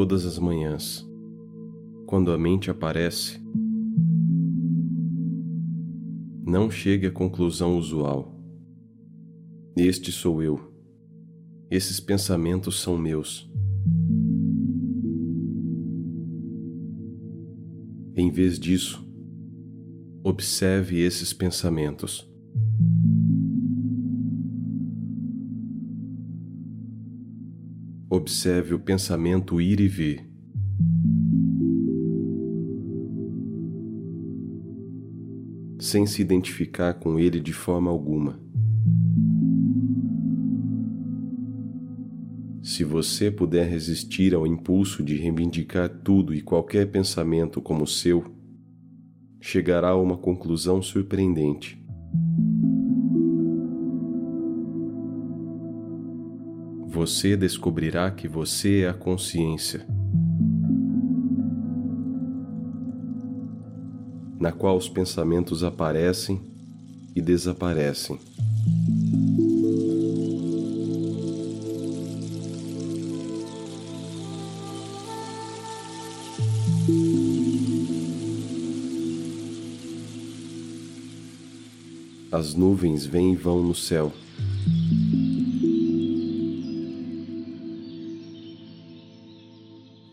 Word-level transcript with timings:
Todas 0.00 0.24
as 0.24 0.38
manhãs, 0.38 1.06
quando 2.06 2.32
a 2.32 2.38
mente 2.38 2.70
aparece, 2.70 3.38
não 6.42 6.70
chegue 6.70 7.06
à 7.06 7.10
conclusão 7.10 7.76
usual. 7.76 8.34
Este 9.76 10.10
sou 10.10 10.42
eu. 10.42 10.58
Esses 11.70 12.00
pensamentos 12.00 12.80
são 12.80 12.96
meus. 12.96 13.46
Em 18.16 18.30
vez 18.30 18.58
disso, 18.58 19.06
observe 20.24 20.98
esses 20.98 21.34
pensamentos. 21.34 22.26
Observe 28.20 28.74
o 28.74 28.78
pensamento 28.78 29.62
ir 29.62 29.80
e 29.80 29.88
vir. 29.88 30.28
Sem 35.78 36.04
se 36.04 36.20
identificar 36.20 36.92
com 36.92 37.18
ele 37.18 37.40
de 37.40 37.54
forma 37.54 37.90
alguma. 37.90 38.38
Se 42.62 42.84
você 42.84 43.30
puder 43.30 43.66
resistir 43.66 44.34
ao 44.34 44.46
impulso 44.46 45.02
de 45.02 45.16
reivindicar 45.16 45.88
tudo 45.88 46.34
e 46.34 46.42
qualquer 46.42 46.90
pensamento 46.90 47.58
como 47.62 47.86
seu, 47.86 48.22
chegará 49.40 49.88
a 49.88 49.96
uma 49.96 50.18
conclusão 50.18 50.82
surpreendente. 50.82 51.79
Você 57.00 57.34
descobrirá 57.34 58.10
que 58.10 58.28
você 58.28 58.80
é 58.80 58.90
a 58.90 58.92
consciência, 58.92 59.86
na 64.38 64.52
qual 64.52 64.76
os 64.76 64.86
pensamentos 64.86 65.64
aparecem 65.64 66.42
e 67.16 67.22
desaparecem. 67.22 68.20
As 82.30 82.54
nuvens 82.54 83.06
vêm 83.06 83.32
e 83.32 83.36
vão 83.36 83.62
no 83.62 83.74
céu. 83.74 84.12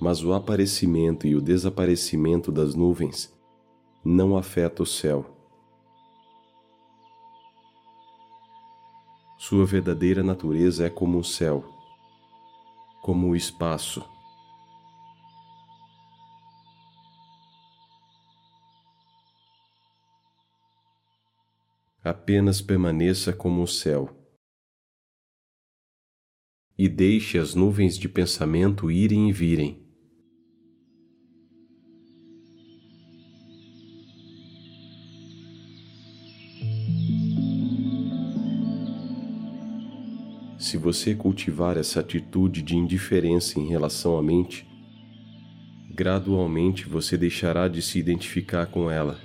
Mas 0.00 0.22
o 0.22 0.32
aparecimento 0.32 1.26
e 1.26 1.34
o 1.34 1.40
desaparecimento 1.40 2.52
das 2.52 2.74
nuvens 2.74 3.34
não 4.04 4.36
afeta 4.36 4.82
o 4.82 4.86
céu. 4.86 5.24
Sua 9.38 9.64
verdadeira 9.64 10.22
natureza 10.22 10.86
é 10.86 10.90
como 10.90 11.18
o 11.18 11.24
céu, 11.24 11.64
como 13.02 13.28
o 13.28 13.36
espaço. 13.36 14.04
apenas 22.08 22.60
permaneça 22.60 23.32
como 23.32 23.62
o 23.62 23.66
céu. 23.66 24.16
E 26.78 26.88
deixe 26.88 27.38
as 27.38 27.54
nuvens 27.54 27.98
de 27.98 28.08
pensamento 28.08 28.90
irem 28.90 29.28
e 29.28 29.32
virem. 29.32 29.85
Se 40.76 40.82
você 40.82 41.14
cultivar 41.14 41.78
essa 41.78 42.00
atitude 42.00 42.60
de 42.60 42.76
indiferença 42.76 43.58
em 43.58 43.66
relação 43.66 44.18
à 44.18 44.22
mente, 44.22 44.68
gradualmente 45.90 46.86
você 46.86 47.16
deixará 47.16 47.66
de 47.66 47.80
se 47.80 47.98
identificar 47.98 48.66
com 48.66 48.90
ela 48.90 49.18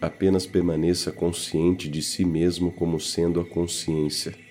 apenas 0.00 0.46
permaneça 0.46 1.12
consciente 1.12 1.88
de 1.88 2.02
si 2.02 2.24
mesmo 2.24 2.72
como 2.72 2.98
sendo 2.98 3.38
a 3.38 3.44
consciência. 3.44 4.45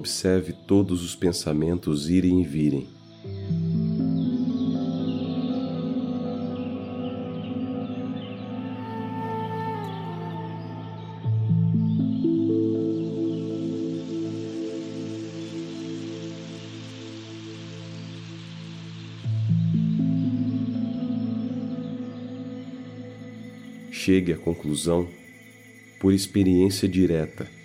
Observe 0.00 0.54
todos 0.66 1.02
os 1.04 1.14
pensamentos 1.14 2.08
irem 2.08 2.40
e 2.40 2.44
virem. 2.44 2.88
chegue 23.92 24.32
à 24.32 24.38
conclusão 24.38 25.06
por 26.00 26.14
experiência 26.14 26.88
direta 26.88 27.59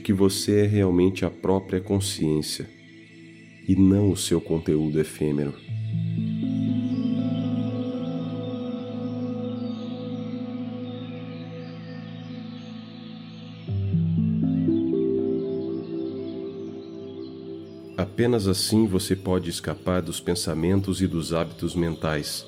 de 0.00 0.02
que 0.02 0.12
você 0.14 0.62
é 0.62 0.66
realmente 0.66 1.26
a 1.26 1.30
própria 1.30 1.78
consciência 1.78 2.66
e 3.68 3.76
não 3.76 4.10
o 4.10 4.16
seu 4.16 4.40
conteúdo 4.40 4.98
efêmero. 4.98 5.54
Apenas 17.98 18.48
assim 18.48 18.86
você 18.86 19.14
pode 19.14 19.50
escapar 19.50 20.00
dos 20.00 20.18
pensamentos 20.18 21.02
e 21.02 21.06
dos 21.06 21.34
hábitos 21.34 21.74
mentais. 21.74 22.46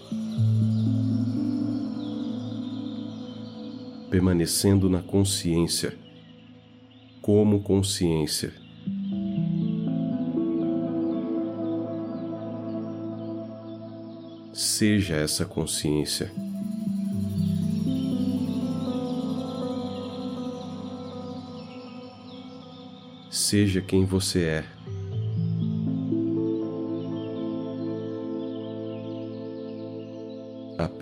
Permanecendo 4.10 4.88
na 4.88 5.02
consciência, 5.02 5.94
como 7.22 7.62
consciência. 7.62 8.52
Seja 14.52 15.16
essa 15.16 15.46
consciência. 15.46 16.30
Seja 23.30 23.80
quem 23.80 24.04
você 24.04 24.42
é. 24.44 24.82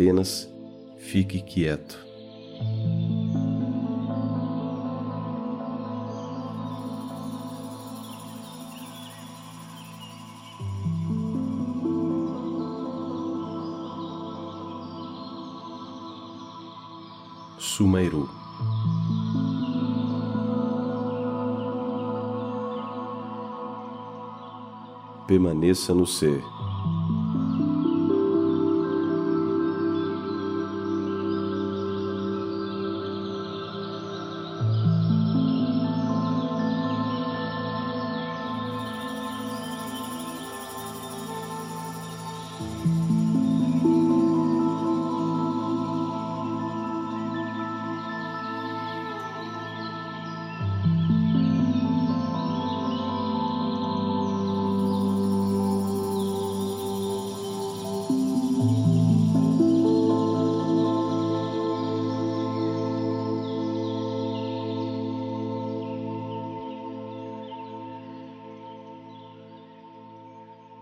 apenas 0.00 0.50
fique 0.96 1.42
quieto. 1.42 2.09
Sumairu 17.60 18.26
Permaneça 25.26 25.94
no 25.94 26.06
ser. 26.06 26.42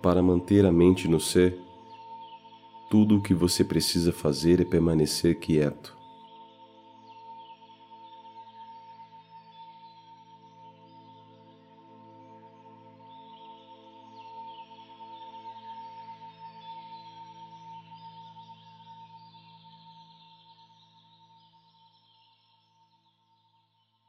Para 0.08 0.22
manter 0.22 0.64
a 0.64 0.72
mente 0.72 1.06
no 1.06 1.20
ser, 1.20 1.60
tudo 2.90 3.18
o 3.18 3.22
que 3.22 3.34
você 3.34 3.62
precisa 3.62 4.10
fazer 4.10 4.58
é 4.58 4.64
permanecer 4.64 5.38
quieto. 5.38 5.94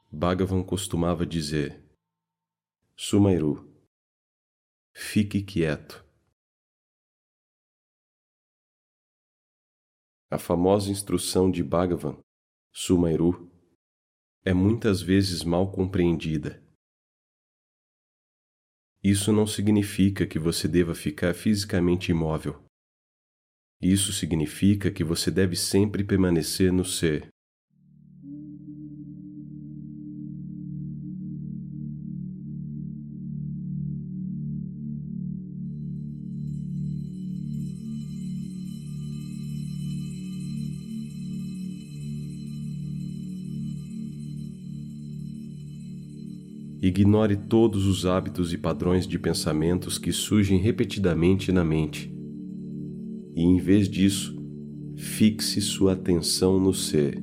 Bhagavan 0.09 0.63
costumava 0.63 1.25
dizer: 1.25 1.83
Sumairu, 2.95 3.68
fique 4.99 5.41
quieto. 5.41 6.05
A 10.29 10.37
famosa 10.37 10.91
instrução 10.91 11.49
de 11.49 11.63
Bhagavan, 11.63 12.19
Sumairu, 12.71 13.49
é 14.45 14.53
muitas 14.53 15.01
vezes 15.01 15.43
mal 15.43 15.71
compreendida. 15.71 16.61
Isso 19.01 19.31
não 19.31 19.47
significa 19.47 20.27
que 20.27 20.37
você 20.37 20.67
deva 20.67 20.93
ficar 20.93 21.33
fisicamente 21.33 22.11
imóvel. 22.11 22.63
Isso 23.81 24.11
significa 24.11 24.91
que 24.91 25.03
você 25.03 25.31
deve 25.31 25.55
sempre 25.55 26.03
permanecer 26.03 26.71
no 26.71 26.83
ser. 26.83 27.29
Ignore 46.81 47.35
todos 47.35 47.85
os 47.85 48.05
hábitos 48.05 48.53
e 48.53 48.57
padrões 48.57 49.05
de 49.05 49.19
pensamentos 49.19 49.97
que 49.97 50.13
surgem 50.13 50.57
repetidamente 50.57 51.51
na 51.51 51.63
mente. 51.63 52.13
E, 53.35 53.43
em 53.43 53.57
vez 53.57 53.89
disso, 53.89 54.41
fixe 54.95 55.59
sua 55.59 55.91
atenção 55.91 56.57
no 56.57 56.73
ser. 56.73 57.21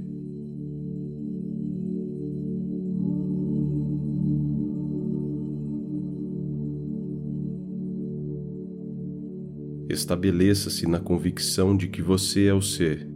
Estabeleça-se 9.89 10.87
na 10.87 11.01
convicção 11.01 11.75
de 11.75 11.89
que 11.89 12.03
você 12.03 12.45
é 12.45 12.53
o 12.53 12.61
ser 12.61 13.09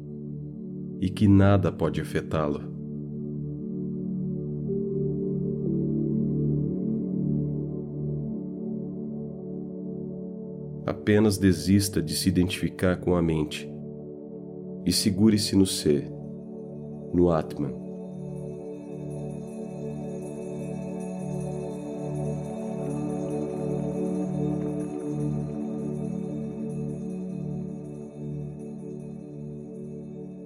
e 1.03 1.11
que 1.11 1.29
nada 1.29 1.71
pode 1.71 2.01
afetá-lo. 2.01 2.80
Apenas 10.91 11.39
desista 11.39 12.03
de 12.03 12.17
se 12.17 12.29
identificar 12.29 12.97
com 12.97 13.15
a 13.15 13.23
mente 13.23 13.71
e 14.85 14.93
segure-se 14.93 15.55
no 15.55 15.65
ser, 15.65 16.11
no 17.15 17.31
Atman. 17.31 17.79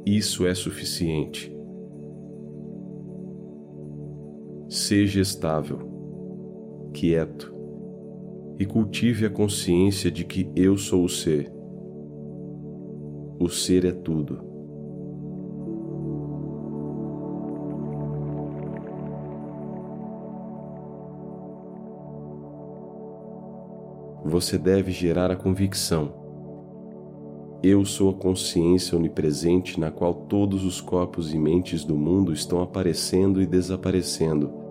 Isso 0.04 0.46
é 0.46 0.54
suficiente. 0.54 1.50
Seja 4.68 5.22
estável, 5.22 5.78
quieto, 6.92 7.53
e 8.58 8.64
cultive 8.64 9.26
a 9.26 9.30
consciência 9.30 10.10
de 10.10 10.24
que 10.24 10.50
eu 10.54 10.76
sou 10.76 11.04
o 11.04 11.08
ser. 11.08 11.52
O 13.38 13.48
ser 13.48 13.84
é 13.84 13.92
tudo. 13.92 14.52
Você 24.24 24.56
deve 24.56 24.90
gerar 24.90 25.30
a 25.30 25.36
convicção. 25.36 26.22
Eu 27.62 27.84
sou 27.84 28.10
a 28.10 28.14
consciência 28.14 28.96
onipresente 28.96 29.78
na 29.80 29.90
qual 29.90 30.14
todos 30.14 30.64
os 30.64 30.80
corpos 30.80 31.32
e 31.32 31.38
mentes 31.38 31.84
do 31.84 31.96
mundo 31.96 32.32
estão 32.32 32.62
aparecendo 32.62 33.40
e 33.40 33.46
desaparecendo 33.46 34.63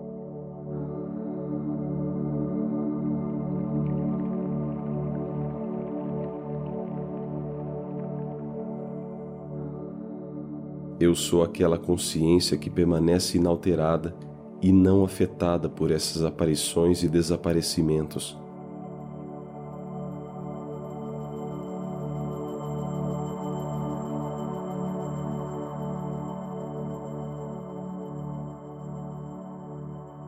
Eu 11.04 11.14
sou 11.14 11.42
aquela 11.42 11.76
consciência 11.76 12.56
que 12.56 12.70
permanece 12.70 13.36
inalterada 13.36 14.16
e 14.62 14.72
não 14.72 15.04
afetada 15.04 15.68
por 15.68 15.90
essas 15.90 16.24
aparições 16.24 17.02
e 17.02 17.08
desaparecimentos. 17.10 18.38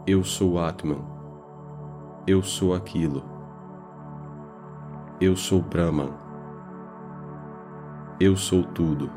Eu 0.06 0.23
sou 0.23 0.59
Atman. 0.59 1.02
Eu 2.26 2.42
sou 2.42 2.75
aquilo. 2.75 3.25
Eu 5.23 5.35
sou 5.37 5.62
Brahman. 5.62 6.12
Eu 8.21 8.37
sou 8.37 8.62
tudo. 8.62 9.11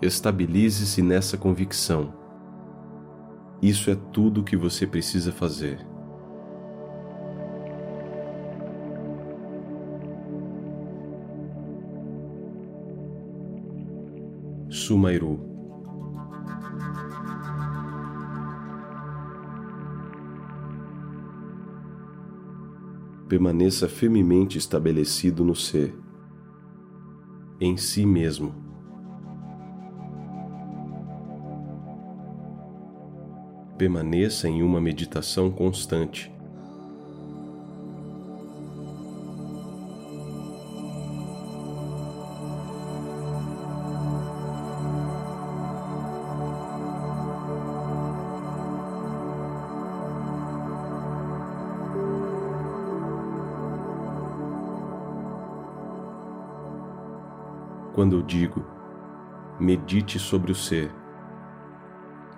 Estabilize-se 0.00 1.02
nessa 1.02 1.36
convicção. 1.36 2.14
Isso 3.60 3.90
é 3.90 3.96
tudo 3.96 4.42
o 4.42 4.44
que 4.44 4.56
você 4.56 4.86
precisa 4.86 5.32
fazer. 5.32 5.84
Sumairu 14.70 15.48
Permaneça 23.28 23.88
firmemente 23.88 24.56
estabelecido 24.56 25.44
no 25.44 25.54
ser, 25.54 25.94
em 27.60 27.76
si 27.76 28.06
mesmo. 28.06 28.67
Permaneça 33.78 34.48
em 34.48 34.60
uma 34.60 34.80
meditação 34.80 35.52
constante. 35.52 36.32
Quando 57.94 58.16
eu 58.16 58.22
digo, 58.22 58.64
medite 59.58 60.18
sobre 60.18 60.52
o 60.52 60.54
ser, 60.54 60.90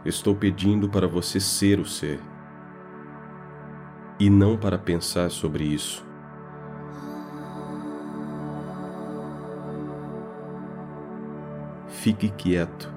Estou 0.05 0.35
pedindo 0.35 0.89
para 0.89 1.07
você 1.07 1.39
ser 1.39 1.79
o 1.79 1.85
ser 1.85 2.21
e 4.19 4.31
não 4.31 4.57
para 4.57 4.79
pensar 4.79 5.31
sobre 5.31 5.65
isso. 5.65 6.05
Fique 11.89 12.31
quieto. 12.31 12.91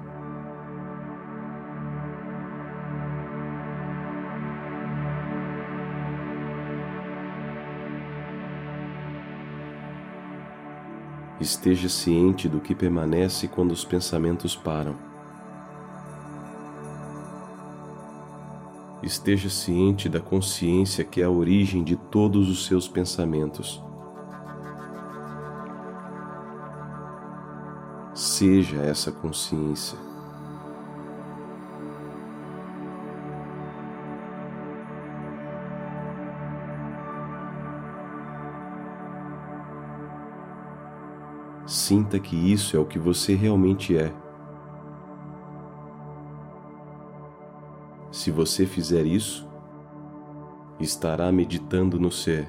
Esteja 11.38 11.90
ciente 11.90 12.48
do 12.48 12.60
que 12.60 12.74
permanece 12.74 13.46
quando 13.46 13.72
os 13.72 13.84
pensamentos 13.84 14.56
param. 14.56 15.13
Esteja 19.04 19.50
ciente 19.50 20.08
da 20.08 20.20
consciência 20.20 21.04
que 21.04 21.20
é 21.20 21.24
a 21.24 21.30
origem 21.30 21.84
de 21.84 21.94
todos 21.94 22.48
os 22.48 22.66
seus 22.66 22.88
pensamentos. 22.88 23.82
Seja 28.14 28.76
essa 28.76 29.12
consciência. 29.12 29.98
Sinta 41.66 42.18
que 42.18 42.36
isso 42.36 42.76
é 42.76 42.80
o 42.80 42.84
que 42.84 42.98
você 42.98 43.34
realmente 43.34 43.96
é. 43.96 44.23
Se 48.24 48.30
você 48.30 48.64
fizer 48.64 49.04
isso, 49.04 49.46
estará 50.80 51.30
meditando 51.30 52.00
no 52.00 52.10
ser. 52.10 52.48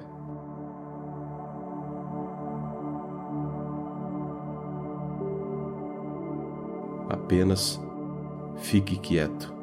Apenas 7.09 7.77
fique 8.55 8.95
quieto. 8.97 9.54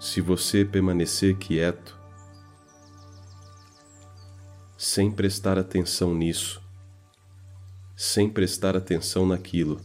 Se 0.00 0.20
você 0.20 0.64
permanecer 0.64 1.36
quieto, 1.36 1.98
sem 4.76 5.10
prestar 5.10 5.58
atenção 5.58 6.14
nisso, 6.14 6.62
sem 7.96 8.28
prestar 8.28 8.76
atenção 8.76 9.26
naquilo, 9.26 9.80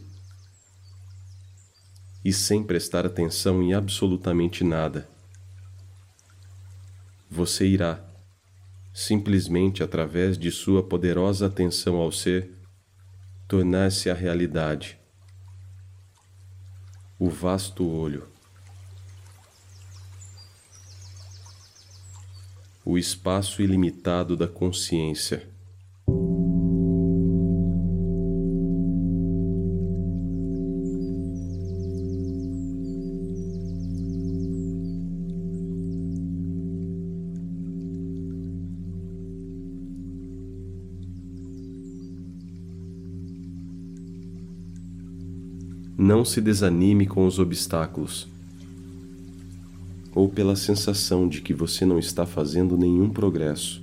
e 2.24 2.32
sem 2.32 2.62
prestar 2.62 3.06
atenção 3.06 3.62
em 3.62 3.72
absolutamente 3.72 4.62
nada, 4.62 5.08
você 7.30 7.66
irá, 7.66 8.04
simplesmente 8.92 9.82
através 9.82 10.36
de 10.36 10.50
sua 10.50 10.82
poderosa 10.82 11.46
atenção 11.46 11.96
ao 11.96 12.12
ser, 12.12 12.52
tornar-se 13.48 14.10
a 14.10 14.14
realidade. 14.14 14.98
O 17.18 17.28
vasto 17.30 17.88
olho 17.88 18.29
o 22.84 22.96
espaço 22.96 23.62
ilimitado 23.62 24.36
da 24.36 24.48
consciência. 24.48 25.48
Não 45.98 46.24
se 46.24 46.40
desanime 46.40 47.06
com 47.06 47.26
os 47.26 47.38
obstáculos 47.38 48.29
ou 50.14 50.28
pela 50.28 50.56
sensação 50.56 51.28
de 51.28 51.40
que 51.40 51.54
você 51.54 51.84
não 51.84 51.98
está 51.98 52.26
fazendo 52.26 52.76
nenhum 52.76 53.10
progresso. 53.10 53.82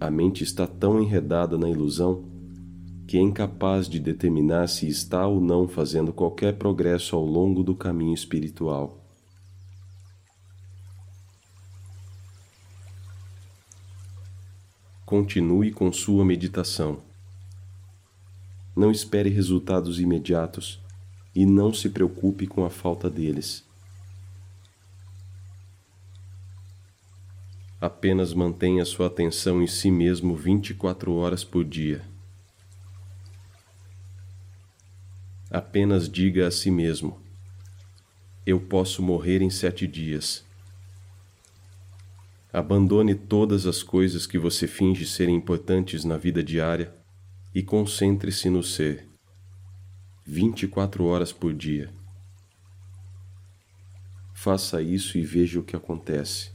A 0.00 0.10
mente 0.10 0.42
está 0.42 0.66
tão 0.66 1.00
enredada 1.00 1.56
na 1.56 1.68
ilusão 1.68 2.24
que 3.06 3.16
é 3.16 3.20
incapaz 3.20 3.88
de 3.88 4.00
determinar 4.00 4.68
se 4.68 4.88
está 4.88 5.26
ou 5.26 5.40
não 5.40 5.68
fazendo 5.68 6.12
qualquer 6.12 6.56
progresso 6.56 7.14
ao 7.14 7.24
longo 7.24 7.62
do 7.62 7.74
caminho 7.74 8.14
espiritual. 8.14 8.98
Continue 15.04 15.70
com 15.70 15.92
sua 15.92 16.24
meditação. 16.24 17.00
Não 18.74 18.90
espere 18.90 19.28
resultados 19.28 20.00
imediatos 20.00 20.81
e 21.34 21.46
não 21.46 21.72
se 21.72 21.88
preocupe 21.88 22.46
com 22.46 22.64
a 22.64 22.70
falta 22.70 23.08
deles. 23.08 23.64
Apenas 27.80 28.32
mantenha 28.32 28.84
sua 28.84 29.08
atenção 29.08 29.60
em 29.60 29.66
si 29.66 29.90
mesmo 29.90 30.36
24 30.36 31.12
horas 31.14 31.42
por 31.42 31.64
dia. 31.64 32.04
Apenas 35.50 36.08
diga 36.08 36.46
a 36.46 36.50
si 36.50 36.70
mesmo: 36.70 37.20
Eu 38.46 38.60
posso 38.60 39.02
morrer 39.02 39.42
em 39.42 39.50
sete 39.50 39.86
dias. 39.86 40.44
Abandone 42.52 43.14
todas 43.14 43.66
as 43.66 43.82
coisas 43.82 44.26
que 44.26 44.38
você 44.38 44.66
finge 44.66 45.04
serem 45.04 45.34
importantes 45.34 46.04
na 46.04 46.16
vida 46.16 46.42
diária 46.42 46.94
e 47.54 47.62
concentre-se 47.62 48.48
no 48.48 48.62
ser. 48.62 49.11
24 50.24 51.04
horas 51.04 51.32
por 51.32 51.52
dia. 51.52 51.92
Faça 54.32 54.80
isso 54.80 55.18
e 55.18 55.24
veja 55.24 55.58
o 55.58 55.64
que 55.64 55.76
acontece. 55.76 56.50